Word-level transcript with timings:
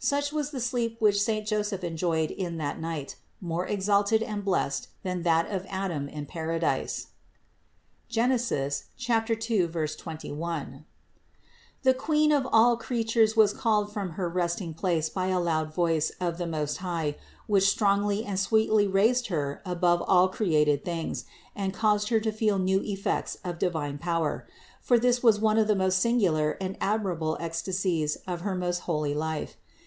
Such 0.00 0.32
was 0.34 0.50
the 0.50 0.60
sleep 0.60 0.96
which 0.98 1.18
saint 1.18 1.46
Joseph 1.46 1.82
enjoyed 1.82 2.30
in 2.30 2.58
that 2.58 2.78
night, 2.78 3.16
more 3.40 3.66
exalted 3.66 4.22
and 4.22 4.44
blessed 4.44 4.88
than 5.02 5.22
that 5.22 5.50
of 5.50 5.64
Adam 5.70 6.10
in 6.10 6.26
paradise 6.26 7.06
(Gen. 8.10 8.38
21, 8.38 8.82
2). 8.98 9.68
473. 9.72 10.84
The 11.84 11.94
Queen 11.94 12.32
of 12.32 12.46
all 12.52 12.76
creatures 12.76 13.34
was 13.34 13.54
called 13.54 13.94
from 13.94 14.10
her 14.10 14.28
resting 14.28 14.74
place 14.74 15.08
by 15.08 15.28
a 15.28 15.40
loud 15.40 15.72
voice 15.72 16.12
of 16.20 16.36
the 16.36 16.46
Most 16.46 16.76
High, 16.76 17.16
which 17.46 17.66
strongly 17.66 18.26
and 18.26 18.38
sweetly 18.38 18.86
raised 18.86 19.28
Her 19.28 19.62
above 19.64 20.02
all 20.06 20.28
created 20.28 20.84
things 20.84 21.24
and 21.56 21.72
caused 21.72 22.10
Her 22.10 22.20
to 22.20 22.30
feel 22.30 22.58
new 22.58 22.80
effects 22.82 23.38
of 23.42 23.58
divine 23.58 23.96
power; 23.96 24.46
for 24.82 24.98
this 24.98 25.22
was 25.22 25.40
one 25.40 25.56
of 25.56 25.66
the 25.66 25.74
most 25.74 25.98
singular 25.98 26.58
and 26.60 26.76
admirable 26.78 27.38
ecstasies 27.40 28.16
of 28.26 28.42
her 28.42 28.54
most 28.54 28.80
holy 28.80 29.14
life. 29.14 29.56